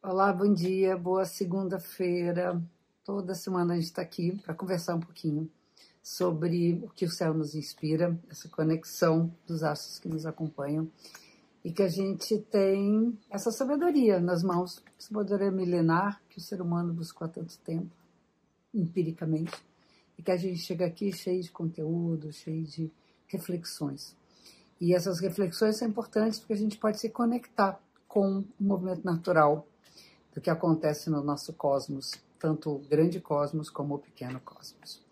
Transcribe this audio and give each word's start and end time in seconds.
Olá, 0.00 0.32
bom 0.32 0.54
dia, 0.54 0.96
boa 0.96 1.24
segunda-feira. 1.24 2.62
Toda 3.04 3.34
semana 3.34 3.72
a 3.72 3.76
gente 3.76 3.86
está 3.86 4.00
aqui 4.00 4.40
para 4.44 4.54
conversar 4.54 4.94
um 4.94 5.00
pouquinho 5.00 5.50
sobre 6.00 6.80
o 6.84 6.88
que 6.90 7.04
o 7.04 7.10
céu 7.10 7.34
nos 7.34 7.56
inspira, 7.56 8.16
essa 8.30 8.48
conexão 8.48 9.34
dos 9.44 9.64
astros 9.64 9.98
que 9.98 10.08
nos 10.08 10.24
acompanham 10.24 10.88
e 11.64 11.72
que 11.72 11.82
a 11.82 11.88
gente 11.88 12.38
tem 12.42 13.18
essa 13.28 13.50
sabedoria 13.50 14.20
nas 14.20 14.44
mãos, 14.44 14.80
sabedoria 14.96 15.50
milenar 15.50 16.22
que 16.30 16.38
o 16.38 16.40
ser 16.40 16.62
humano 16.62 16.94
buscou 16.94 17.26
há 17.26 17.28
tanto 17.28 17.58
tempo, 17.58 17.90
empiricamente, 18.72 19.60
e 20.16 20.22
que 20.22 20.30
a 20.30 20.36
gente 20.36 20.60
chega 20.60 20.86
aqui 20.86 21.12
cheio 21.12 21.42
de 21.42 21.50
conteúdo, 21.50 22.32
cheio 22.32 22.62
de 22.62 22.88
reflexões. 23.26 24.16
E 24.80 24.94
essas 24.94 25.18
reflexões 25.18 25.76
são 25.76 25.88
importantes 25.88 26.38
porque 26.38 26.52
a 26.52 26.56
gente 26.56 26.78
pode 26.78 27.00
se 27.00 27.10
conectar 27.10 27.80
com 28.06 28.38
o 28.38 28.64
movimento 28.64 29.04
natural 29.04 29.66
do 30.32 30.40
que 30.40 30.50
acontece 30.50 31.10
no 31.10 31.22
nosso 31.22 31.52
cosmos, 31.52 32.12
tanto 32.38 32.70
o 32.70 32.78
grande 32.78 33.20
cosmos 33.20 33.70
como 33.70 33.94
o 33.94 33.98
pequeno 33.98 34.40
cosmos. 34.40 35.02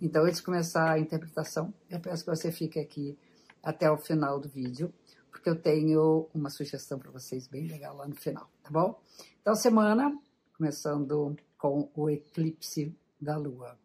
Então, 0.00 0.24
antes 0.24 0.38
de 0.38 0.44
começar 0.44 0.90
a 0.90 0.98
interpretação, 0.98 1.72
eu 1.88 2.00
peço 2.00 2.24
que 2.24 2.30
você 2.30 2.50
fique 2.50 2.80
aqui 2.80 3.16
até 3.62 3.90
o 3.90 3.96
final 3.96 4.40
do 4.40 4.48
vídeo, 4.48 4.92
porque 5.30 5.48
eu 5.48 5.54
tenho 5.54 6.28
uma 6.34 6.50
sugestão 6.50 6.98
para 6.98 7.10
vocês 7.10 7.46
bem 7.46 7.68
legal 7.68 7.96
lá 7.96 8.08
no 8.08 8.16
final, 8.16 8.48
tá 8.62 8.70
bom? 8.70 9.00
Então, 9.40 9.54
semana, 9.54 10.16
começando 10.56 11.36
com 11.56 11.88
o 11.94 12.10
eclipse 12.10 12.94
da 13.20 13.36
Lua. 13.36 13.78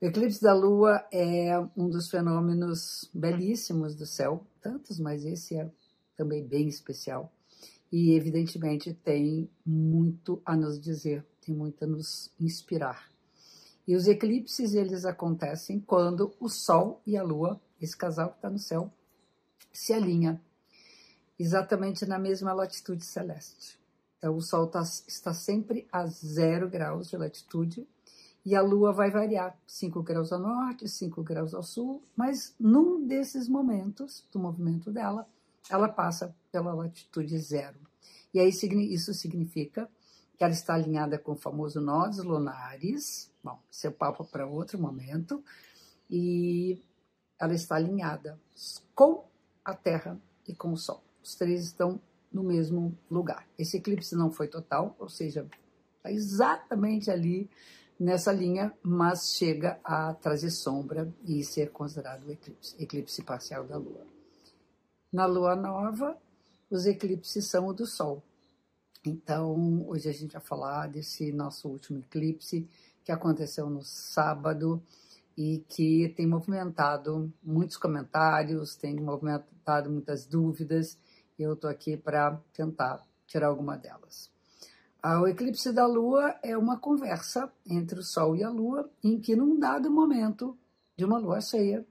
O 0.00 0.06
eclipse 0.06 0.40
da 0.40 0.54
Lua 0.54 1.04
é 1.12 1.58
um 1.76 1.88
dos 1.88 2.08
fenômenos 2.08 3.10
belíssimos 3.12 3.94
do 3.94 4.06
céu, 4.06 4.46
tantos, 4.60 4.98
mas 4.98 5.24
esse 5.24 5.56
é 5.56 5.70
também 6.16 6.46
bem 6.46 6.68
especial. 6.68 7.32
E, 7.92 8.14
evidentemente, 8.14 8.94
tem 8.94 9.50
muito 9.64 10.40
a 10.46 10.56
nos 10.56 10.80
dizer, 10.80 11.24
tem 11.44 11.54
muito 11.54 11.84
a 11.84 11.86
nos 11.86 12.32
inspirar. 12.40 13.06
E 13.86 13.94
os 13.94 14.08
eclipses, 14.08 14.74
eles 14.74 15.04
acontecem 15.04 15.78
quando 15.78 16.32
o 16.40 16.48
Sol 16.48 17.02
e 17.06 17.16
a 17.16 17.22
Lua, 17.22 17.60
esse 17.80 17.96
casal 17.96 18.30
que 18.30 18.36
está 18.36 18.48
no 18.48 18.58
céu, 18.58 18.90
se 19.70 19.92
alinha 19.92 20.40
exatamente 21.38 22.06
na 22.06 22.18
mesma 22.18 22.52
latitude 22.52 23.04
celeste. 23.04 23.78
Então, 24.16 24.36
o 24.36 24.40
Sol 24.40 24.68
tá, 24.68 24.82
está 25.06 25.34
sempre 25.34 25.86
a 25.92 26.06
zero 26.06 26.70
graus 26.70 27.10
de 27.10 27.16
latitude 27.16 27.86
e 28.44 28.56
a 28.56 28.62
Lua 28.62 28.92
vai 28.92 29.10
variar 29.10 29.56
5 29.66 30.02
graus 30.02 30.32
ao 30.32 30.40
norte, 30.40 30.88
5 30.88 31.22
graus 31.22 31.54
ao 31.54 31.62
sul, 31.62 32.02
mas 32.16 32.54
num 32.58 33.06
desses 33.06 33.48
momentos 33.48 34.26
do 34.32 34.38
movimento 34.38 34.90
dela, 34.90 35.28
ela 35.70 35.88
passa 35.88 36.34
pela 36.50 36.74
latitude 36.74 37.38
zero. 37.38 37.78
E 38.34 38.40
aí 38.40 38.48
isso 38.48 39.12
significa 39.14 39.88
que 40.36 40.44
ela 40.44 40.52
está 40.52 40.74
alinhada 40.74 41.18
com 41.18 41.32
o 41.32 41.36
famoso 41.36 41.80
nós 41.80 42.18
lunares, 42.18 43.30
bom, 43.42 43.60
esse 43.70 43.86
é 43.86 43.90
papo 43.90 44.24
para 44.24 44.46
outro 44.46 44.78
momento, 44.78 45.42
e 46.10 46.80
ela 47.38 47.54
está 47.54 47.76
alinhada 47.76 48.40
com 48.94 49.24
a 49.64 49.74
Terra 49.74 50.20
e 50.46 50.54
com 50.54 50.72
o 50.72 50.76
Sol. 50.76 51.02
Os 51.22 51.34
três 51.34 51.64
estão 51.64 52.00
no 52.32 52.42
mesmo 52.42 52.96
lugar. 53.10 53.46
Esse 53.58 53.76
eclipse 53.76 54.16
não 54.16 54.30
foi 54.30 54.48
total, 54.48 54.96
ou 54.98 55.08
seja, 55.08 55.46
está 55.96 56.10
exatamente 56.10 57.10
ali 57.10 57.48
nessa 57.98 58.32
linha, 58.32 58.72
mas 58.82 59.34
chega 59.36 59.78
a 59.84 60.14
trazer 60.14 60.50
sombra 60.50 61.12
e 61.24 61.44
ser 61.44 61.70
considerado 61.70 62.24
o 62.24 62.32
eclipse, 62.32 62.74
eclipse 62.82 63.22
parcial 63.22 63.64
da 63.64 63.76
Lua. 63.76 64.11
Na 65.12 65.26
Lua 65.26 65.54
nova, 65.54 66.16
os 66.70 66.86
eclipses 66.86 67.44
são 67.44 67.66
o 67.66 67.74
do 67.74 67.84
Sol. 67.84 68.22
Então, 69.04 69.86
hoje 69.86 70.08
a 70.08 70.12
gente 70.12 70.32
vai 70.32 70.40
falar 70.40 70.86
desse 70.86 71.30
nosso 71.32 71.68
último 71.68 71.98
eclipse 71.98 72.66
que 73.04 73.12
aconteceu 73.12 73.68
no 73.68 73.82
sábado 73.82 74.82
e 75.36 75.58
que 75.68 76.14
tem 76.16 76.26
movimentado 76.26 77.30
muitos 77.42 77.76
comentários, 77.76 78.74
tem 78.74 78.98
movimentado 78.98 79.90
muitas 79.90 80.24
dúvidas. 80.24 80.98
E 81.38 81.42
eu 81.42 81.52
estou 81.52 81.68
aqui 81.68 81.94
para 81.94 82.40
tentar 82.54 83.06
tirar 83.26 83.48
alguma 83.48 83.76
delas. 83.76 84.30
Ah, 85.02 85.20
o 85.20 85.28
eclipse 85.28 85.74
da 85.74 85.86
Lua 85.86 86.38
é 86.42 86.56
uma 86.56 86.78
conversa 86.78 87.52
entre 87.66 87.98
o 87.98 88.02
Sol 88.02 88.34
e 88.34 88.42
a 88.42 88.48
Lua, 88.48 88.90
em 89.04 89.20
que, 89.20 89.36
num 89.36 89.58
dado 89.58 89.90
momento 89.90 90.56
de 90.96 91.04
uma 91.04 91.18
lua 91.18 91.42
cheia, 91.42 91.86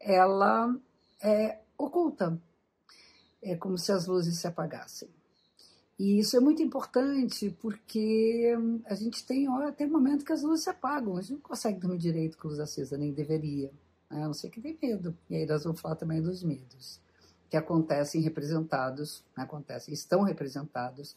ela 0.00 0.74
é 1.22 1.60
oculta, 1.78 2.40
é 3.44 3.56
como 3.56 3.78
se 3.78 3.92
as 3.92 4.06
luzes 4.06 4.38
se 4.38 4.46
apagassem. 4.46 5.08
E 5.98 6.18
isso 6.18 6.36
é 6.36 6.40
muito 6.40 6.60
importante 6.60 7.56
porque 7.60 8.52
a 8.86 8.94
gente 8.94 9.24
tem, 9.24 9.48
ó, 9.48 9.70
tem 9.70 9.88
momento 9.88 10.24
que 10.24 10.32
as 10.32 10.42
luzes 10.42 10.64
se 10.64 10.70
apagam, 10.70 11.16
a 11.16 11.20
gente 11.20 11.34
não 11.34 11.40
consegue 11.40 11.78
dormir 11.78 11.98
direito 11.98 12.36
com 12.36 12.48
luz 12.48 12.58
acesa, 12.58 12.98
nem 12.98 13.12
deveria, 13.12 13.70
né? 14.10 14.24
a 14.24 14.26
não 14.26 14.34
ser 14.34 14.50
que 14.50 14.60
tem 14.60 14.76
medo. 14.82 15.16
E 15.30 15.36
aí 15.36 15.46
nós 15.46 15.62
vamos 15.62 15.80
falar 15.80 15.94
também 15.94 16.20
dos 16.20 16.42
medos, 16.42 17.00
que 17.48 17.56
acontecem 17.56 18.20
representados, 18.22 19.22
acontecem, 19.36 19.94
estão 19.94 20.22
representados 20.22 21.16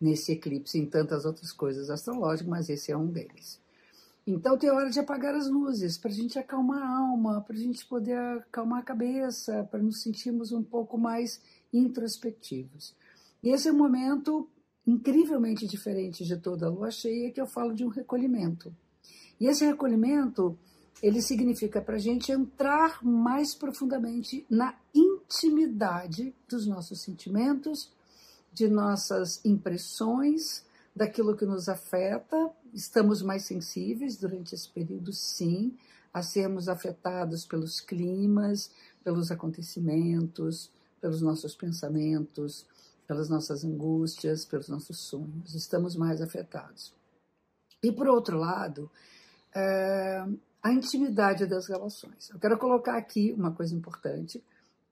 nesse 0.00 0.32
eclipse 0.32 0.76
em 0.76 0.86
tantas 0.86 1.24
outras 1.24 1.52
coisas 1.52 1.88
astrológicas, 1.88 2.48
mas 2.48 2.68
esse 2.68 2.90
é 2.90 2.96
um 2.96 3.06
deles. 3.06 3.60
Então 4.26 4.58
tem 4.58 4.70
hora 4.70 4.90
de 4.90 4.98
apagar 4.98 5.36
as 5.36 5.48
luzes, 5.48 5.96
para 5.96 6.10
a 6.10 6.14
gente 6.14 6.36
acalmar 6.36 6.82
a 6.82 6.98
alma, 6.98 7.42
para 7.42 7.54
a 7.54 7.58
gente 7.58 7.86
poder 7.86 8.18
acalmar 8.18 8.80
a 8.80 8.84
cabeça, 8.84 9.62
para 9.70 9.80
nos 9.80 10.02
sentirmos 10.02 10.50
um 10.50 10.64
pouco 10.64 10.98
mais 10.98 11.40
introspectivos. 11.72 12.94
E 13.42 13.50
esse 13.50 13.68
é 13.68 13.72
um 13.72 13.76
momento 13.76 14.48
incrivelmente 14.86 15.66
diferente 15.66 16.24
de 16.24 16.36
toda 16.36 16.66
a 16.66 16.70
lua 16.70 16.90
cheia, 16.90 17.30
que 17.30 17.40
eu 17.40 17.46
falo 17.46 17.74
de 17.74 17.84
um 17.84 17.88
recolhimento. 17.88 18.74
E 19.40 19.46
esse 19.46 19.64
recolhimento, 19.66 20.56
ele 21.02 21.20
significa 21.20 21.80
para 21.80 21.96
a 21.96 22.00
gente 22.00 22.30
entrar 22.32 23.04
mais 23.04 23.54
profundamente 23.54 24.46
na 24.48 24.78
intimidade 24.94 26.34
dos 26.48 26.66
nossos 26.66 27.02
sentimentos, 27.02 27.92
de 28.52 28.68
nossas 28.68 29.44
impressões, 29.44 30.64
daquilo 30.94 31.36
que 31.36 31.44
nos 31.44 31.68
afeta. 31.68 32.50
Estamos 32.72 33.20
mais 33.20 33.44
sensíveis 33.44 34.16
durante 34.16 34.54
esse 34.54 34.68
período, 34.70 35.12
sim, 35.12 35.76
a 36.14 36.22
sermos 36.22 36.68
afetados 36.68 37.44
pelos 37.44 37.80
climas, 37.80 38.70
pelos 39.04 39.30
acontecimentos, 39.30 40.70
pelos 41.06 41.22
nossos 41.22 41.54
pensamentos, 41.54 42.66
pelas 43.06 43.28
nossas 43.28 43.64
angústias, 43.64 44.44
pelos 44.44 44.68
nossos 44.68 44.98
sonhos. 45.02 45.54
Estamos 45.54 45.94
mais 45.94 46.20
afetados. 46.20 46.92
E, 47.80 47.92
por 47.92 48.08
outro 48.08 48.36
lado, 48.36 48.90
é, 49.54 50.26
a 50.60 50.72
intimidade 50.72 51.46
das 51.46 51.68
relações. 51.68 52.28
Eu 52.30 52.40
quero 52.40 52.58
colocar 52.58 52.96
aqui 52.98 53.32
uma 53.38 53.52
coisa 53.52 53.72
importante, 53.72 54.42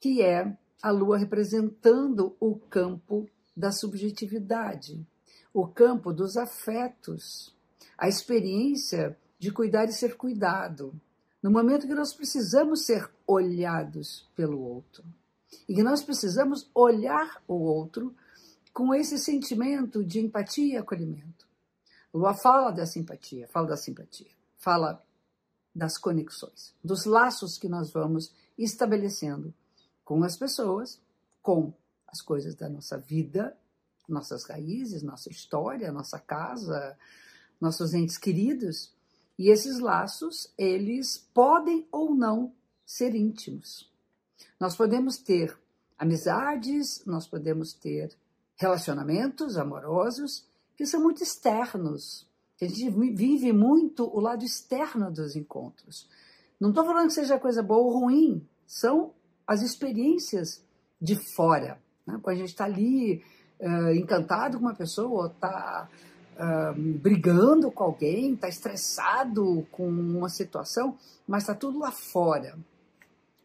que 0.01 0.23
é 0.23 0.57
a 0.81 0.93
lua 0.93 1.19
representando 1.19 2.37
o 2.39 2.55
campo 2.55 3.29
da 3.57 3.73
subjetividade, 3.73 5.05
o 5.53 5.67
campo 5.67 6.13
dos 6.13 6.37
afetos, 6.37 7.53
a 7.99 8.07
experiência 8.07 9.19
de 9.37 9.51
cuidar 9.51 9.87
e 9.87 9.93
ser 9.93 10.17
cuidado, 10.17 10.95
no 11.43 11.51
momento 11.51 11.89
que 11.89 11.95
nós 11.95 12.15
precisamos 12.15 12.87
ser 12.87 13.11
olhados 13.27 14.31
pelo 14.37 14.61
outro 14.61 15.05
e 15.69 15.75
que 15.75 15.83
nós 15.83 16.03
precisamos 16.03 16.71
olhar 16.75 17.43
o 17.47 17.55
outro 17.55 18.15
com 18.73 18.95
esse 18.95 19.19
sentimento 19.19 20.05
de 20.05 20.21
empatia 20.21 20.75
e 20.75 20.77
acolhimento. 20.77 21.47
Lua 22.13 22.35
fala 22.35 22.71
da 22.71 22.87
simpatia, 22.87 23.49
fala 23.49 23.69
da 23.69 23.77
simpatia, 23.77 24.31
fala 24.57 25.05
das 25.75 25.99
conexões, 25.99 26.75
dos 26.83 27.05
laços 27.05 27.59
que 27.59 27.69
nós 27.69 27.93
vamos 27.93 28.33
estabelecendo 28.57 29.53
com 30.05 30.23
as 30.23 30.37
pessoas, 30.37 31.01
com 31.43 31.73
as 32.07 32.21
coisas 32.21 32.55
da 32.55 32.69
nossa 32.69 32.99
vida, 32.99 33.57
nossas 34.09 34.45
raízes, 34.45 35.03
nossa 35.03 35.31
história, 35.31 35.91
nossa 35.91 36.19
casa, 36.19 36.97
nossos 37.61 37.95
entes 37.95 38.19
queridos. 38.19 38.93
E 39.37 39.51
esses 39.51 39.81
laços, 39.81 40.53
eles 40.57 41.19
podem 41.35 41.89
ou 41.91 42.15
não 42.15 42.53
ser 42.87 43.15
íntimos. 43.15 43.91
Nós 44.59 44.77
podemos 44.77 45.19
ter 45.19 45.57
amizades, 45.99 47.03
nós 47.07 47.27
podemos 47.27 47.73
ter 47.73 48.17
relacionamentos 48.57 49.57
amorosos 49.57 50.47
que 50.77 50.87
são 50.87 51.03
muito 51.03 51.23
externos. 51.23 52.27
A 52.61 52.67
gente 52.67 52.91
vive 53.15 53.53
muito 53.53 54.05
o 54.05 54.21
lado 54.21 54.45
externo 54.45 55.11
dos 55.11 55.37
encontros. 55.37 56.09
Não 56.61 56.71
estou 56.71 56.85
falando 56.85 57.09
que 57.09 57.15
seja 57.15 57.39
coisa 57.39 57.63
boa 57.63 57.81
ou 57.81 58.01
ruim, 58.01 58.47
são 58.67 59.13
as 59.47 59.61
experiências 59.61 60.63
de 61.01 61.17
fora. 61.35 61.79
Né? 62.07 62.19
Quando 62.23 62.37
a 62.37 62.39
gente 62.39 62.51
está 62.51 62.65
ali 62.65 63.23
uh, 63.61 63.91
encantado 63.95 64.59
com 64.59 64.65
uma 64.65 64.75
pessoa, 64.75 65.27
está 65.27 65.89
uh, 66.35 66.99
brigando 66.99 67.71
com 67.71 67.85
alguém, 67.85 68.35
está 68.35 68.49
estressado 68.49 69.67
com 69.71 69.87
uma 69.89 70.29
situação, 70.29 70.97
mas 71.27 71.43
está 71.43 71.55
tudo 71.55 71.79
lá 71.79 71.91
fora. 71.91 72.57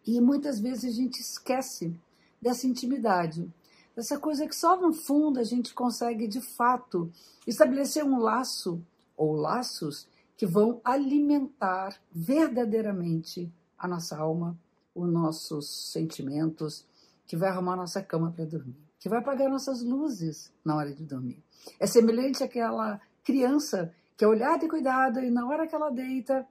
E 0.05 0.19
muitas 0.19 0.59
vezes 0.59 0.85
a 0.85 0.95
gente 0.95 1.19
esquece 1.19 1.95
dessa 2.41 2.67
intimidade, 2.67 3.51
Essa 3.97 4.17
coisa 4.17 4.47
que 4.47 4.55
só 4.55 4.79
no 4.79 4.93
fundo 4.93 5.41
a 5.41 5.43
gente 5.43 5.73
consegue 5.73 6.25
de 6.25 6.39
fato 6.39 7.11
estabelecer 7.45 8.01
um 8.01 8.17
laço 8.17 8.81
ou 9.17 9.33
laços 9.35 10.07
que 10.37 10.45
vão 10.45 10.79
alimentar 10.85 11.99
verdadeiramente 12.09 13.51
a 13.77 13.89
nossa 13.89 14.17
alma, 14.17 14.57
os 14.95 15.11
nossos 15.11 15.91
sentimentos, 15.91 16.85
que 17.27 17.35
vai 17.35 17.49
arrumar 17.49 17.75
nossa 17.75 18.01
cama 18.01 18.31
para 18.31 18.45
dormir, 18.45 18.77
que 18.97 19.09
vai 19.09 19.19
apagar 19.19 19.49
nossas 19.49 19.83
luzes 19.83 20.49
na 20.63 20.77
hora 20.77 20.93
de 20.93 21.03
dormir. 21.03 21.43
É 21.77 21.85
semelhante 21.85 22.41
àquela 22.41 23.01
criança 23.21 23.93
que 24.15 24.23
é 24.23 24.27
olhada 24.27 24.63
e 24.63 24.69
cuidada 24.69 25.21
e 25.25 25.29
na 25.29 25.45
hora 25.45 25.67
que 25.67 25.75
ela 25.75 25.89
deita, 25.89 26.47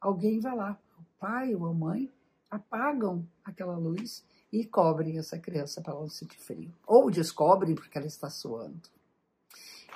alguém 0.00 0.40
vai 0.40 0.56
lá, 0.56 0.78
o 0.98 1.02
pai 1.20 1.54
ou 1.54 1.64
a 1.64 1.72
mãe 1.72 2.10
apagam 2.50 3.26
aquela 3.44 3.76
luz 3.76 4.24
e 4.52 4.64
cobrem 4.64 5.18
essa 5.18 5.38
criança 5.38 5.80
para 5.80 5.92
ela 5.92 6.02
não 6.02 6.08
sentir 6.08 6.38
frio. 6.38 6.72
Ou 6.86 7.10
descobrem 7.10 7.74
porque 7.74 7.98
ela 7.98 8.06
está 8.06 8.30
suando. 8.30 8.88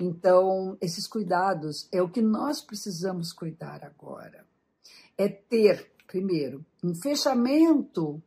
Então, 0.00 0.76
esses 0.80 1.06
cuidados 1.06 1.88
é 1.92 2.02
o 2.02 2.08
que 2.08 2.22
nós 2.22 2.60
precisamos 2.60 3.32
cuidar 3.32 3.84
agora. 3.84 4.46
É 5.16 5.28
ter, 5.28 5.92
primeiro, 6.06 6.64
um 6.82 6.94
fechamento 6.94 8.22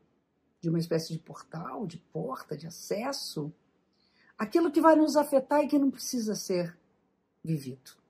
de 0.62 0.69
uma 0.69 0.80
espécie 0.80 1.13
de 1.13 1.19
portal, 1.19 1.86
de 1.86 1.98
porta, 1.98 2.57
de 2.57 2.68
acesso, 2.68 3.51
aquilo 4.38 4.71
que 4.71 4.81
vai 4.81 4.95
nos 4.95 5.16
afetar 5.16 5.63
e 5.63 5.68
que 5.68 5.78
não 5.78 5.92
precisa 5.92 6.36
ser 6.36 6.78
vivido 7.44 8.06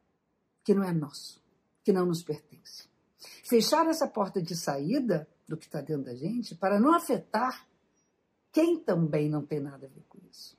que 0.65 0.73
não 0.73 0.83
é 0.83 0.91
nosso, 0.91 1.39
que 1.83 1.93
não 1.93 2.07
nos 2.07 2.23
pertence. 2.23 2.89
Fechar 3.43 3.87
essa 3.87 4.07
porta 4.07 4.41
de 4.41 4.55
saída 4.55 5.29
do 5.47 5.57
que 5.57 5.65
está 5.65 5.81
dentro 5.81 6.05
da 6.05 6.15
gente 6.15 6.55
para 6.55 6.79
não 6.79 6.93
afetar 6.93 7.67
quem 8.51 8.79
também 8.79 9.29
não 9.29 9.45
tem 9.45 9.59
nada 9.59 9.85
a 9.85 9.89
ver 9.89 10.05
com 10.07 10.17
isso. 10.31 10.57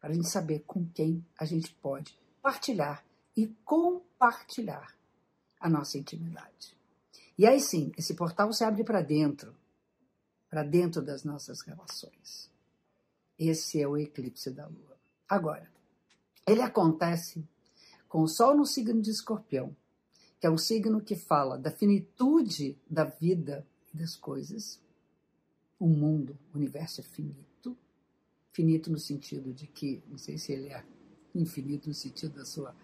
Para 0.00 0.10
a 0.10 0.12
gente 0.12 0.28
saber 0.28 0.64
com 0.66 0.86
quem 0.88 1.24
a 1.38 1.44
gente 1.44 1.72
pode 1.74 2.18
partilhar 2.42 3.04
e 3.36 3.46
compartilhar 3.64 4.96
a 5.60 5.68
nossa 5.68 5.98
intimidade. 5.98 6.76
E 7.38 7.46
aí 7.46 7.60
sim, 7.60 7.92
esse 7.96 8.14
portal 8.14 8.52
se 8.52 8.64
abre 8.64 8.82
para 8.82 9.02
dentro, 9.02 9.54
para 10.48 10.62
dentro 10.62 11.00
das 11.00 11.22
nossas 11.22 11.60
relações. 11.60 12.50
Esse 13.38 13.80
é 13.80 13.86
o 13.86 13.96
eclipse 13.96 14.50
da 14.50 14.66
Lua. 14.66 14.98
Agora, 15.28 15.70
ele 16.46 16.60
acontece 16.60 17.46
com 18.08 18.22
o 18.22 18.28
Sol 18.28 18.56
no 18.56 18.66
signo 18.66 19.00
de 19.00 19.10
Escorpião, 19.10 19.74
que 20.40 20.46
é 20.46 20.50
um 20.50 20.58
signo 20.58 21.00
que 21.00 21.14
fala 21.14 21.56
da 21.56 21.70
finitude 21.70 22.76
da 22.90 23.04
vida 23.04 23.66
das 23.92 24.16
coisas. 24.16 24.80
O 25.78 25.86
mundo, 25.86 26.38
o 26.52 26.58
universo 26.58 27.00
é 27.00 27.04
finito. 27.04 27.76
Finito 28.52 28.90
no 28.90 28.98
sentido 28.98 29.52
de 29.52 29.66
que, 29.66 30.02
não 30.08 30.18
sei 30.18 30.36
se 30.36 30.52
ele 30.52 30.68
é 30.68 30.84
infinito 31.34 31.88
no 31.88 31.94
sentido 31.94 32.36
da 32.36 32.44
sua 32.44 32.74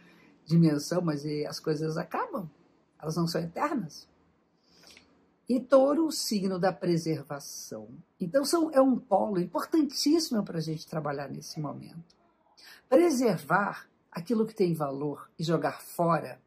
dimensão, 0.45 1.03
mas 1.03 1.25
as 1.49 1.59
coisas 1.59 1.97
acabam, 1.97 2.49
elas 3.01 3.17
não 3.17 3.27
são 3.27 3.41
eternas. 3.41 4.09
E 5.49 5.61
touro, 5.61 6.07
o 6.07 6.13
signo 6.13 6.59
da 6.59 6.73
preservação. 6.73 7.89
Então, 8.19 8.45
são, 8.45 8.71
é 8.73 8.81
um 8.81 8.99
polo 8.99 9.39
importantíssimo 9.39 10.43
para 10.43 10.59
a 10.59 10.61
gente 10.61 10.87
trabalhar 10.87 11.29
nesse 11.29 11.61
momento. 11.61 12.17
Preservar 12.89 13.89
aquilo 14.11 14.47
que 14.47 14.55
tem 14.55 14.75
valor 14.75 15.31
e 15.39 15.45
jogar 15.45 15.81
fora 15.81 16.41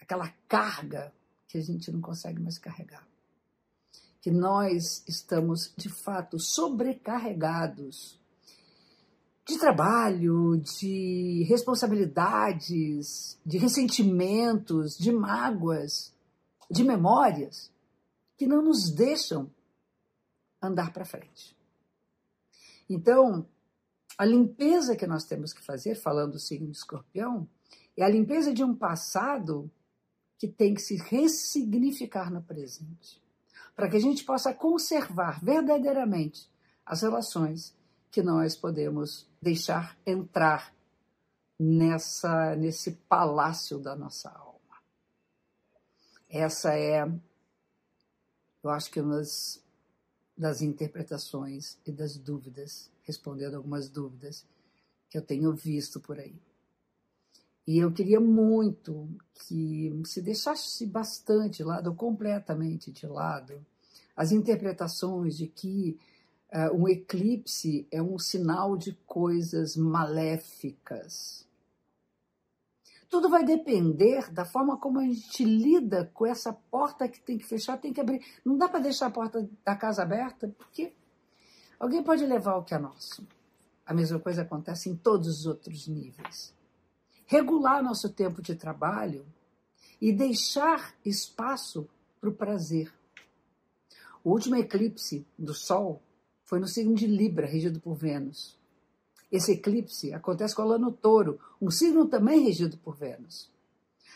aquela 0.00 0.28
carga 0.48 1.12
que 1.46 1.58
a 1.58 1.60
gente 1.60 1.92
não 1.92 2.00
consegue 2.00 2.40
mais 2.40 2.58
carregar. 2.58 3.06
Que 4.22 4.30
nós 4.30 5.04
estamos, 5.06 5.74
de 5.76 5.90
fato, 5.90 6.38
sobrecarregados 6.38 8.18
de 9.44 9.58
trabalho, 9.58 10.56
de 10.56 11.44
responsabilidades, 11.48 13.38
de 13.44 13.58
ressentimentos, 13.58 14.96
de 14.96 15.12
mágoas, 15.12 16.14
de 16.70 16.84
memórias 16.84 17.70
que 18.36 18.46
não 18.46 18.62
nos 18.62 18.90
deixam 18.90 19.50
andar 20.60 20.92
para 20.92 21.04
frente. 21.04 21.56
Então, 22.88 23.46
a 24.18 24.24
limpeza 24.24 24.96
que 24.96 25.06
nós 25.06 25.24
temos 25.24 25.52
que 25.52 25.62
fazer, 25.62 25.94
falando 25.94 26.32
do 26.32 26.38
signo 26.38 26.70
de 26.70 26.76
escorpião, 26.76 27.48
é 27.96 28.04
a 28.04 28.08
limpeza 28.08 28.52
de 28.52 28.62
um 28.62 28.74
passado 28.74 29.70
que 30.38 30.48
tem 30.48 30.74
que 30.74 30.82
se 30.82 30.96
ressignificar 30.96 32.32
no 32.32 32.42
presente. 32.42 33.21
Para 33.74 33.88
que 33.88 33.96
a 33.96 34.00
gente 34.00 34.24
possa 34.24 34.52
conservar 34.52 35.42
verdadeiramente 35.42 36.50
as 36.84 37.02
relações 37.02 37.74
que 38.10 38.22
nós 38.22 38.54
podemos 38.54 39.26
deixar 39.40 39.96
entrar 40.06 40.74
nessa 41.58 42.54
nesse 42.56 42.92
palácio 43.08 43.78
da 43.78 43.94
nossa 43.94 44.30
alma. 44.30 44.52
Essa 46.28 46.74
é, 46.76 47.02
eu 48.62 48.70
acho 48.70 48.90
que 48.90 49.00
uma 49.00 49.22
das 50.36 50.62
interpretações 50.62 51.78
e 51.86 51.92
das 51.92 52.16
dúvidas 52.16 52.90
respondendo 53.02 53.54
algumas 53.54 53.88
dúvidas 53.88 54.46
que 55.10 55.18
eu 55.18 55.22
tenho 55.22 55.52
visto 55.52 56.00
por 56.00 56.18
aí. 56.18 56.34
E 57.66 57.78
eu 57.78 57.92
queria 57.92 58.20
muito 58.20 59.08
que 59.34 60.02
se 60.04 60.20
deixasse 60.20 60.86
bastante 60.86 61.58
de 61.58 61.64
lado, 61.64 61.90
ou 61.90 61.96
completamente 61.96 62.90
de 62.90 63.06
lado, 63.06 63.64
as 64.16 64.32
interpretações 64.32 65.36
de 65.36 65.46
que 65.46 65.98
uh, 66.52 66.76
um 66.76 66.88
eclipse 66.88 67.86
é 67.90 68.02
um 68.02 68.18
sinal 68.18 68.76
de 68.76 68.92
coisas 69.06 69.76
maléficas. 69.76 71.46
Tudo 73.08 73.28
vai 73.28 73.44
depender 73.44 74.32
da 74.32 74.44
forma 74.44 74.78
como 74.78 74.98
a 74.98 75.04
gente 75.04 75.44
lida 75.44 76.10
com 76.14 76.26
essa 76.26 76.52
porta 76.52 77.06
que 77.08 77.20
tem 77.20 77.38
que 77.38 77.44
fechar, 77.44 77.76
tem 77.78 77.92
que 77.92 78.00
abrir. 78.00 78.24
Não 78.44 78.56
dá 78.56 78.68
para 78.68 78.80
deixar 78.80 79.06
a 79.06 79.10
porta 79.10 79.48
da 79.64 79.76
casa 79.76 80.02
aberta, 80.02 80.48
porque 80.48 80.92
Alguém 81.82 82.00
pode 82.00 82.24
levar 82.24 82.54
o 82.54 82.62
que 82.62 82.74
é 82.74 82.78
nosso. 82.78 83.26
A 83.84 83.92
mesma 83.92 84.20
coisa 84.20 84.42
acontece 84.42 84.88
em 84.88 84.94
todos 84.94 85.40
os 85.40 85.46
outros 85.46 85.88
níveis. 85.88 86.54
Regular 87.26 87.82
nosso 87.82 88.08
tempo 88.10 88.42
de 88.42 88.54
trabalho 88.54 89.26
e 90.00 90.12
deixar 90.12 90.94
espaço 91.04 91.88
para 92.20 92.30
o 92.30 92.34
prazer. 92.34 92.92
O 94.24 94.30
último 94.30 94.56
eclipse 94.56 95.26
do 95.38 95.54
Sol 95.54 96.02
foi 96.44 96.60
no 96.60 96.68
signo 96.68 96.94
de 96.94 97.06
Libra, 97.06 97.46
regido 97.46 97.80
por 97.80 97.94
Vênus. 97.94 98.58
Esse 99.30 99.52
eclipse 99.52 100.12
acontece 100.12 100.54
com 100.54 100.62
a 100.62 100.64
Lua 100.66 100.78
no 100.78 100.92
Touro, 100.92 101.40
um 101.60 101.70
signo 101.70 102.06
também 102.06 102.44
regido 102.44 102.76
por 102.76 102.94
Vênus. 102.94 103.50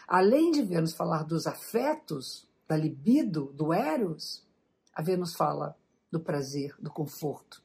Além 0.07 0.51
de 0.51 0.63
Vênus 0.63 0.93
falar 0.93 1.25
dos 1.25 1.47
afetos, 1.47 2.47
da 2.69 2.77
libido, 2.77 3.53
do 3.55 3.73
Eros, 3.73 4.45
a 4.93 5.03
Vênus 5.03 5.35
fala 5.35 5.77
do 6.11 6.21
prazer, 6.21 6.75
do 6.79 6.91
conforto. 6.91 7.63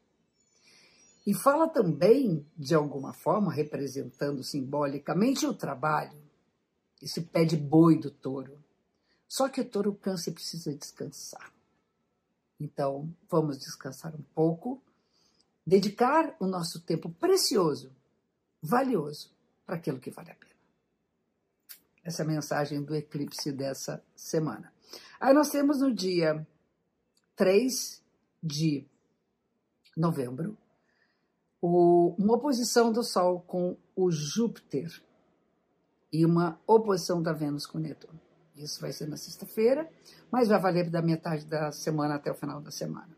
E 1.25 1.33
fala 1.33 1.67
também, 1.69 2.45
de 2.57 2.73
alguma 2.73 3.13
forma, 3.13 3.51
representando 3.51 4.43
simbolicamente 4.43 5.45
o 5.45 5.53
trabalho, 5.53 6.19
esse 7.01 7.21
pé 7.21 7.45
de 7.45 7.55
boi 7.55 7.99
do 7.99 8.09
touro. 8.09 8.63
Só 9.27 9.47
que 9.47 9.61
o 9.61 9.69
touro 9.69 9.93
cansa 9.93 10.29
e 10.29 10.33
precisa 10.33 10.75
descansar. 10.75 11.53
Então, 12.59 13.11
vamos 13.29 13.57
descansar 13.57 14.15
um 14.15 14.23
pouco, 14.35 14.81
dedicar 15.65 16.35
o 16.39 16.45
nosso 16.45 16.81
tempo 16.81 17.09
precioso, 17.09 17.91
valioso, 18.61 19.31
para 19.65 19.75
aquilo 19.75 19.99
que 19.99 20.11
vale 20.11 20.31
a 20.31 20.35
pena. 20.35 20.51
Essa 22.03 22.23
é 22.23 22.25
a 22.25 22.27
mensagem 22.27 22.83
do 22.83 22.95
eclipse 22.95 23.51
dessa 23.51 24.03
semana. 24.15 24.73
Aí 25.19 25.33
nós 25.33 25.49
temos 25.49 25.81
no 25.81 25.93
dia 25.93 26.45
3 27.35 28.01
de 28.41 28.85
novembro, 29.95 30.57
o, 31.61 32.15
uma 32.17 32.35
oposição 32.35 32.91
do 32.91 33.03
Sol 33.03 33.41
com 33.41 33.77
o 33.95 34.09
Júpiter 34.11 35.01
e 36.11 36.25
uma 36.25 36.59
oposição 36.65 37.21
da 37.21 37.31
Vênus 37.31 37.65
com 37.65 37.77
Netuno. 37.77 38.19
Isso 38.55 38.81
vai 38.81 38.91
ser 38.91 39.07
na 39.07 39.15
sexta-feira, 39.15 39.89
mas 40.31 40.49
vai 40.49 40.59
valer 40.59 40.89
da 40.89 41.01
metade 41.01 41.45
da 41.45 41.71
semana 41.71 42.15
até 42.15 42.31
o 42.31 42.35
final 42.35 42.59
da 42.61 42.71
semana. 42.71 43.15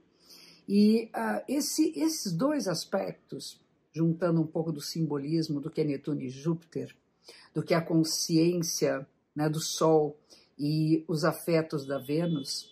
E 0.68 1.10
uh, 1.16 1.44
esse, 1.48 1.92
esses 1.98 2.32
dois 2.32 2.68
aspectos, 2.68 3.60
juntando 3.94 4.42
um 4.42 4.48
pouco 4.48 4.72
do 4.72 4.82
simbolismo 4.82 5.60
do 5.60 5.70
que 5.70 5.82
é 5.82 5.84
Netuno 5.84 6.22
e 6.22 6.30
Júpiter, 6.30 6.96
do 7.54 7.64
que 7.64 7.74
é 7.74 7.78
a 7.78 7.82
consciência 7.82 9.08
né, 9.36 9.50
do 9.50 9.60
Sol 9.60 10.18
e 10.58 11.04
os 11.08 11.24
afetos 11.24 11.86
da 11.86 11.98
Vênus, 11.98 12.72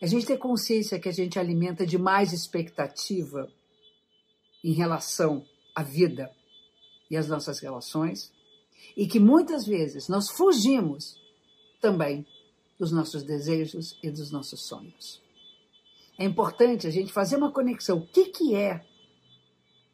a 0.00 0.06
gente 0.06 0.26
ter 0.26 0.36
consciência 0.36 0.98
que 0.98 1.08
a 1.08 1.12
gente 1.12 1.38
alimenta 1.38 1.86
demais 1.86 2.32
expectativa 2.32 3.48
em 4.62 4.72
relação 4.72 5.44
à 5.74 5.82
vida 5.82 6.30
e 7.10 7.16
às 7.16 7.28
nossas 7.28 7.58
relações, 7.58 8.32
e 8.96 9.06
que 9.06 9.20
muitas 9.20 9.66
vezes 9.66 10.08
nós 10.08 10.30
fugimos 10.30 11.20
também 11.80 12.26
dos 12.78 12.90
nossos 12.90 13.22
desejos 13.22 13.98
e 14.02 14.10
dos 14.10 14.30
nossos 14.30 14.66
sonhos. 14.66 15.20
É 16.18 16.24
importante 16.24 16.86
a 16.86 16.90
gente 16.90 17.12
fazer 17.12 17.36
uma 17.36 17.52
conexão. 17.52 17.98
O 17.98 18.06
que, 18.06 18.26
que 18.26 18.54
é 18.54 18.84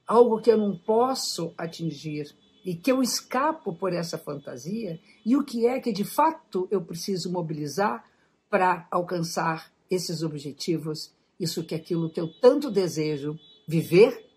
algo 0.06 0.40
que 0.40 0.50
eu 0.50 0.56
não 0.56 0.76
posso 0.76 1.52
atingir 1.56 2.34
e 2.64 2.74
que 2.74 2.90
eu 2.90 3.02
escapo 3.02 3.74
por 3.74 3.92
essa 3.92 4.18
fantasia, 4.18 5.00
e 5.24 5.36
o 5.36 5.44
que 5.44 5.66
é 5.66 5.80
que 5.80 5.92
de 5.92 6.04
fato 6.04 6.68
eu 6.70 6.82
preciso 6.82 7.30
mobilizar 7.30 8.04
para 8.50 8.86
alcançar 8.90 9.72
esses 9.90 10.22
objetivos, 10.22 11.12
isso 11.38 11.64
que 11.64 11.74
é 11.74 11.78
aquilo 11.78 12.10
que 12.10 12.20
eu 12.20 12.28
tanto 12.40 12.70
desejo 12.70 13.38
viver 13.66 14.27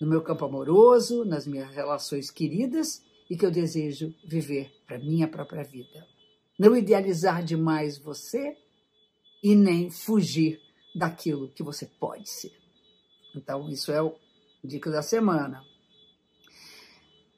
no 0.00 0.06
meu 0.06 0.22
campo 0.22 0.44
amoroso, 0.44 1.24
nas 1.24 1.46
minhas 1.46 1.70
relações 1.70 2.30
queridas 2.30 3.02
e 3.30 3.36
que 3.36 3.44
eu 3.44 3.50
desejo 3.50 4.14
viver 4.24 4.72
para 4.86 4.98
minha 4.98 5.28
própria 5.28 5.62
vida. 5.62 6.06
Não 6.58 6.76
idealizar 6.76 7.44
demais 7.44 7.98
você 7.98 8.56
e 9.42 9.54
nem 9.54 9.90
fugir 9.90 10.60
daquilo 10.94 11.48
que 11.48 11.62
você 11.62 11.86
pode 11.86 12.28
ser. 12.28 12.52
Então, 13.34 13.68
isso 13.68 13.90
é 13.90 14.00
o 14.00 14.14
dica 14.62 14.90
da 14.90 15.02
semana. 15.02 15.62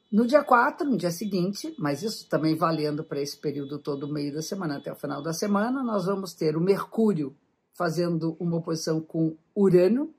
No 0.09 0.25
dia 0.25 0.41
4, 0.41 0.89
no 0.89 0.95
dia 0.95 1.11
seguinte, 1.11 1.75
mas 1.77 2.01
isso 2.01 2.29
também 2.29 2.55
valendo 2.55 3.03
para 3.03 3.21
esse 3.21 3.37
período 3.37 3.77
todo, 3.77 4.07
meio 4.07 4.33
da 4.33 4.41
semana 4.41 4.77
até 4.77 4.91
o 4.91 4.95
final 4.95 5.21
da 5.21 5.33
semana, 5.33 5.83
nós 5.83 6.05
vamos 6.05 6.33
ter 6.33 6.55
o 6.55 6.61
Mercúrio 6.61 7.35
fazendo 7.73 8.37
uma 8.39 8.57
oposição 8.57 9.01
com 9.01 9.35
Urano. 9.53 10.13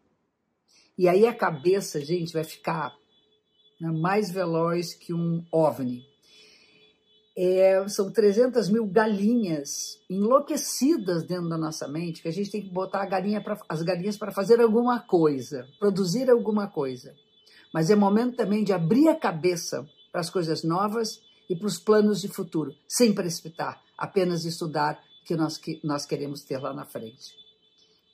E 0.98 1.06
aí 1.08 1.28
a 1.28 1.32
cabeça, 1.32 2.04
gente, 2.04 2.32
vai 2.32 2.42
ficar 2.42 2.92
né, 3.80 3.88
mais 3.92 4.32
veloz 4.32 4.94
que 4.94 5.14
um 5.14 5.46
OVNI. 5.52 6.04
É, 7.36 7.86
são 7.86 8.10
300 8.10 8.68
mil 8.68 8.84
galinhas 8.84 10.00
enlouquecidas 10.10 11.22
dentro 11.22 11.48
da 11.48 11.56
nossa 11.56 11.86
mente 11.86 12.20
que 12.20 12.26
a 12.26 12.32
gente 12.32 12.50
tem 12.50 12.62
que 12.62 12.68
botar 12.68 13.06
galinha 13.06 13.40
pra, 13.40 13.56
as 13.68 13.80
galinhas 13.82 14.16
para 14.16 14.32
fazer 14.32 14.60
alguma 14.60 14.98
coisa, 14.98 15.64
produzir 15.78 16.28
alguma 16.28 16.66
coisa. 16.66 17.14
Mas 17.72 17.90
é 17.90 17.94
momento 17.94 18.34
também 18.34 18.64
de 18.64 18.72
abrir 18.72 19.06
a 19.06 19.14
cabeça 19.14 19.88
para 20.10 20.20
as 20.20 20.28
coisas 20.28 20.64
novas 20.64 21.22
e 21.48 21.54
para 21.54 21.68
os 21.68 21.78
planos 21.78 22.20
de 22.20 22.26
futuro, 22.26 22.74
sem 22.88 23.14
precipitar, 23.14 23.80
apenas 23.96 24.44
estudar 24.44 25.00
o 25.22 25.24
que 25.24 25.36
nós, 25.36 25.58
que 25.58 25.80
nós 25.84 26.04
queremos 26.04 26.42
ter 26.42 26.58
lá 26.58 26.74
na 26.74 26.84
frente. 26.84 27.36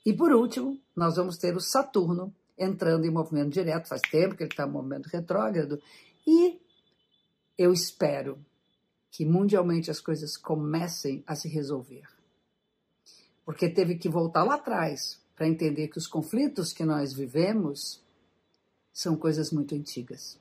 E 0.05 0.13
por 0.13 0.31
último, 0.31 0.79
nós 0.95 1.15
vamos 1.15 1.37
ter 1.39 1.55
o 1.55 1.59
Saturno 1.59 2.31
entrando 2.57 3.05
em 3.05 3.11
movimento 3.11 3.49
direto, 3.49 3.87
faz 3.87 4.01
tempo 4.01 4.35
que 4.35 4.43
ele 4.43 4.51
está 4.51 4.65
em 4.65 4.71
movimento 4.71 5.07
retrógrado, 5.07 5.81
e 6.25 6.59
eu 7.57 7.71
espero 7.71 8.43
que 9.11 9.25
mundialmente 9.25 9.89
as 9.89 9.99
coisas 9.99 10.35
comecem 10.35 11.23
a 11.25 11.35
se 11.35 11.47
resolver. 11.47 12.07
Porque 13.45 13.69
teve 13.69 13.95
que 13.95 14.09
voltar 14.09 14.43
lá 14.43 14.55
atrás 14.55 15.21
para 15.35 15.47
entender 15.47 15.87
que 15.89 15.97
os 15.97 16.07
conflitos 16.07 16.73
que 16.73 16.83
nós 16.83 17.13
vivemos 17.13 18.03
são 18.91 19.15
coisas 19.15 19.51
muito 19.51 19.75
antigas. 19.75 20.39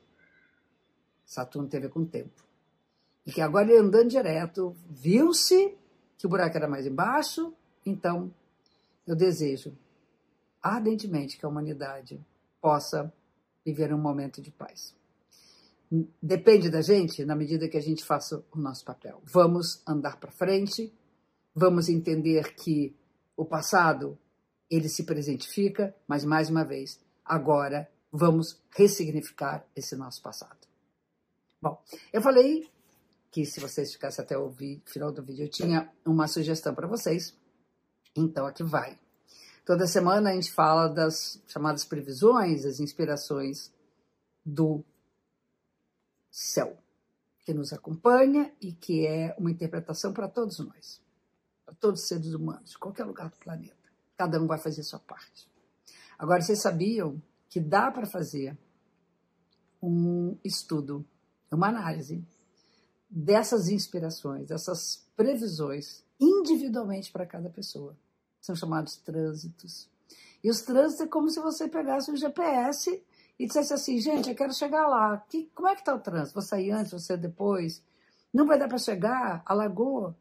Saturno 1.26 1.68
teve 1.68 1.88
com 1.88 2.00
o 2.00 2.06
tempo. 2.06 2.44
E 3.26 3.32
que 3.32 3.40
agora 3.40 3.70
ele 3.70 3.78
andando 3.78 4.08
direto, 4.08 4.76
viu-se 4.88 5.76
que 6.16 6.26
o 6.26 6.28
buraco 6.28 6.56
era 6.56 6.68
mais 6.68 6.86
embaixo, 6.86 7.52
então 7.84 8.32
eu 9.06 9.16
desejo 9.16 9.76
ardentemente 10.64 11.38
que 11.38 11.44
a 11.44 11.48
humanidade 11.48 12.20
possa 12.60 13.12
viver 13.64 13.92
um 13.92 13.98
momento 13.98 14.40
de 14.42 14.50
paz 14.50 14.94
depende 16.22 16.70
da 16.70 16.80
gente 16.80 17.24
na 17.24 17.36
medida 17.36 17.68
que 17.68 17.76
a 17.76 17.82
gente 17.82 18.04
faça 18.04 18.44
o 18.52 18.58
nosso 18.58 18.84
papel. 18.84 19.22
Vamos 19.24 19.82
andar 19.86 20.18
para 20.18 20.30
frente, 20.30 20.92
vamos 21.54 21.88
entender 21.88 22.54
que 22.54 22.94
o 23.36 23.44
passado 23.44 24.18
ele 24.70 24.88
se 24.88 25.04
presentifica, 25.04 25.94
mas 26.08 26.24
mais 26.24 26.50
uma 26.50 26.64
vez, 26.64 27.00
agora 27.24 27.88
vamos 28.10 28.60
ressignificar 28.70 29.64
esse 29.76 29.94
nosso 29.96 30.22
passado. 30.22 30.66
Bom, 31.60 31.80
eu 32.12 32.20
falei 32.20 32.68
que 33.30 33.44
se 33.44 33.60
vocês 33.60 33.92
ficassem 33.92 34.24
até 34.24 34.36
o 34.38 34.52
final 34.86 35.12
do 35.12 35.22
vídeo, 35.22 35.44
eu 35.44 35.50
tinha 35.50 35.92
uma 36.04 36.26
sugestão 36.26 36.74
para 36.74 36.86
vocês. 36.86 37.36
Então 38.16 38.46
aqui 38.46 38.62
vai. 38.62 38.98
Toda 39.64 39.86
semana 39.86 40.30
a 40.30 40.34
gente 40.34 40.52
fala 40.52 40.88
das 40.88 41.40
chamadas 41.46 41.84
previsões, 41.84 42.66
as 42.66 42.80
inspirações 42.80 43.72
do 44.44 44.84
céu, 46.30 46.76
que 47.40 47.54
nos 47.54 47.72
acompanha 47.72 48.54
e 48.60 48.72
que 48.72 49.06
é 49.06 49.34
uma 49.38 49.50
interpretação 49.50 50.12
para 50.12 50.28
todos 50.28 50.58
nós, 50.58 51.00
para 51.64 51.74
todos 51.76 52.02
os 52.02 52.08
seres 52.08 52.34
humanos, 52.34 52.70
de 52.70 52.78
qualquer 52.78 53.04
lugar 53.04 53.30
do 53.30 53.36
planeta. 53.36 53.74
Cada 54.18 54.40
um 54.40 54.46
vai 54.46 54.58
fazer 54.58 54.82
sua 54.82 54.98
parte. 54.98 55.48
Agora, 56.18 56.42
vocês 56.42 56.60
sabiam 56.60 57.20
que 57.48 57.58
dá 57.58 57.90
para 57.90 58.06
fazer 58.06 58.58
um 59.82 60.36
estudo, 60.44 61.06
uma 61.50 61.68
análise 61.68 62.22
dessas 63.08 63.68
inspirações, 63.68 64.48
dessas 64.48 65.06
previsões 65.16 66.04
individualmente 66.20 67.10
para 67.10 67.26
cada 67.26 67.48
pessoa. 67.48 67.96
São 68.44 68.54
chamados 68.54 68.98
trânsitos. 68.98 69.88
E 70.42 70.50
os 70.50 70.60
trânsitos 70.60 71.06
é 71.06 71.08
como 71.08 71.30
se 71.30 71.40
você 71.40 71.66
pegasse 71.66 72.10
um 72.10 72.16
GPS 72.16 73.02
e 73.38 73.46
dissesse 73.46 73.72
assim, 73.72 73.98
gente, 73.98 74.28
eu 74.28 74.36
quero 74.36 74.52
chegar 74.52 74.86
lá. 74.86 75.16
Que, 75.30 75.50
como 75.54 75.66
é 75.66 75.74
que 75.74 75.80
está 75.80 75.94
o 75.94 75.98
trânsito? 75.98 76.34
Vou 76.34 76.42
sair 76.42 76.70
antes, 76.70 76.90
vou 76.90 77.00
sair 77.00 77.16
depois? 77.16 77.82
Não 78.30 78.44
vai 78.44 78.58
dar 78.58 78.68
para 78.68 78.76
chegar? 78.76 79.42
Alagou? 79.46 80.14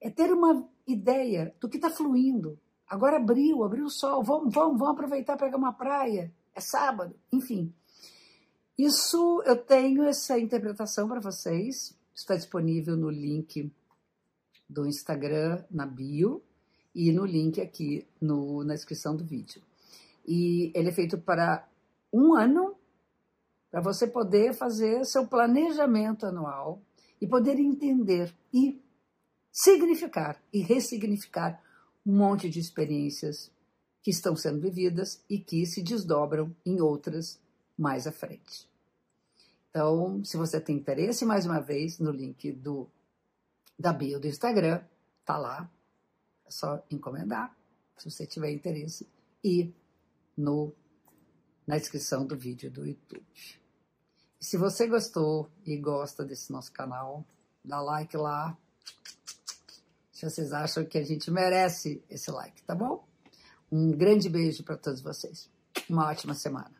É 0.00 0.08
ter 0.08 0.32
uma 0.32 0.64
ideia 0.86 1.52
do 1.58 1.68
que 1.68 1.76
está 1.76 1.90
fluindo. 1.90 2.56
Agora 2.86 3.16
abriu, 3.16 3.64
abriu 3.64 3.86
o 3.86 3.90
sol. 3.90 4.22
Vamos, 4.22 4.54
vamos, 4.54 4.78
vamos 4.78 4.94
aproveitar 4.94 5.36
pegar 5.36 5.56
uma 5.56 5.72
praia. 5.72 6.32
É 6.54 6.60
sábado. 6.60 7.18
Enfim. 7.32 7.74
Isso, 8.78 9.42
eu 9.44 9.56
tenho 9.56 10.04
essa 10.04 10.38
interpretação 10.38 11.08
para 11.08 11.18
vocês. 11.18 11.98
Está 12.14 12.36
disponível 12.36 12.96
no 12.96 13.10
link 13.10 13.72
do 14.68 14.86
Instagram, 14.86 15.64
na 15.68 15.84
bio, 15.84 16.44
e 16.94 17.12
no 17.12 17.24
link 17.24 17.60
aqui 17.60 18.06
no, 18.20 18.64
na 18.64 18.74
descrição 18.74 19.16
do 19.16 19.24
vídeo. 19.24 19.62
E 20.26 20.72
ele 20.74 20.88
é 20.88 20.92
feito 20.92 21.18
para 21.18 21.66
um 22.12 22.34
ano 22.34 22.74
para 23.70 23.80
você 23.80 24.06
poder 24.06 24.52
fazer 24.52 25.04
seu 25.04 25.26
planejamento 25.26 26.26
anual 26.26 26.82
e 27.20 27.26
poder 27.26 27.58
entender 27.58 28.34
e 28.52 28.82
significar 29.52 30.42
e 30.52 30.60
ressignificar 30.60 31.62
um 32.04 32.16
monte 32.16 32.48
de 32.48 32.58
experiências 32.58 33.50
que 34.02 34.10
estão 34.10 34.34
sendo 34.34 34.60
vividas 34.60 35.22
e 35.28 35.38
que 35.38 35.64
se 35.66 35.82
desdobram 35.82 36.54
em 36.64 36.80
outras 36.80 37.40
mais 37.76 38.06
à 38.06 38.12
frente. 38.12 38.68
Então, 39.68 40.24
se 40.24 40.36
você 40.36 40.60
tem 40.60 40.76
interesse, 40.76 41.24
mais 41.24 41.46
uma 41.46 41.60
vez, 41.60 41.98
no 41.98 42.10
link 42.10 42.50
do 42.52 42.88
da 43.78 43.92
bio 43.92 44.20
do 44.20 44.26
Instagram, 44.26 44.82
tá 45.24 45.38
lá. 45.38 45.70
É 46.50 46.52
só 46.52 46.84
encomendar, 46.90 47.56
se 47.96 48.10
você 48.10 48.26
tiver 48.26 48.50
interesse, 48.50 49.08
e 49.42 49.72
no 50.36 50.74
na 51.64 51.78
descrição 51.78 52.26
do 52.26 52.36
vídeo 52.36 52.68
do 52.68 52.84
YouTube. 52.84 53.24
E 54.40 54.44
se 54.44 54.56
você 54.56 54.88
gostou 54.88 55.48
e 55.64 55.76
gosta 55.76 56.24
desse 56.24 56.50
nosso 56.50 56.72
canal, 56.72 57.24
dá 57.64 57.80
like 57.80 58.16
lá. 58.16 58.58
Se 60.10 60.28
vocês 60.28 60.52
acham 60.52 60.84
que 60.84 60.98
a 60.98 61.04
gente 61.04 61.30
merece 61.30 62.02
esse 62.10 62.32
like, 62.32 62.60
tá 62.64 62.74
bom? 62.74 63.06
Um 63.70 63.92
grande 63.92 64.28
beijo 64.28 64.64
para 64.64 64.76
todos 64.76 65.00
vocês. 65.00 65.48
Uma 65.88 66.08
ótima 66.08 66.34
semana. 66.34 66.79